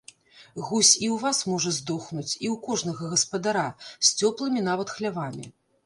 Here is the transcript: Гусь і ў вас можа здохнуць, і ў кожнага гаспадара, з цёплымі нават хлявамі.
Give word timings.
Гусь 0.69 0.93
і 1.05 1.07
ў 1.15 1.19
вас 1.23 1.41
можа 1.51 1.73
здохнуць, 1.77 2.27
і 2.45 2.47
ў 2.55 2.57
кожнага 2.71 3.13
гаспадара, 3.15 3.69
з 4.05 4.19
цёплымі 4.19 4.69
нават 4.71 4.87
хлявамі. 5.01 5.47